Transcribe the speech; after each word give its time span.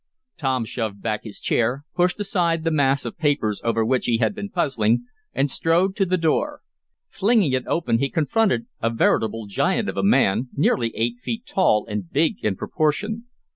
Tom 0.35 0.65
shoved 0.65 0.99
back 1.03 1.23
his 1.25 1.39
chair, 1.39 1.85
pushed 1.93 2.19
aside 2.19 2.63
the 2.63 2.71
mass 2.71 3.05
of 3.05 3.19
papers 3.19 3.61
over 3.63 3.85
which 3.85 4.07
he 4.07 4.17
had 4.17 4.33
been 4.33 4.49
puzzling, 4.49 5.05
and 5.31 5.51
strode 5.51 5.95
to 5.95 6.07
the 6.07 6.17
door. 6.17 6.61
Flinging 7.07 7.53
it 7.53 7.67
open 7.67 7.99
he 7.99 8.09
confronted 8.09 8.65
a 8.81 8.89
veritable 8.89 9.45
giant 9.45 9.87
of 9.89 9.97
a 9.97 10.03
man, 10.03 10.49
nearly 10.55 10.89
eight 10.95 11.19
feet 11.19 11.45
tall, 11.45 11.85
and 11.87 12.11
big 12.11 12.43
in 12.43 12.55
proportion. 12.55 13.25